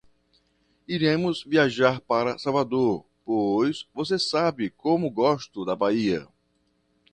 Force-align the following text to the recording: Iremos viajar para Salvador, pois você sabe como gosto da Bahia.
Iremos 0.87 1.43
viajar 1.45 2.01
para 2.01 2.39
Salvador, 2.39 3.05
pois 3.23 3.87
você 3.93 4.17
sabe 4.17 4.71
como 4.71 5.11
gosto 5.11 5.63
da 5.63 5.75
Bahia. 5.75 6.27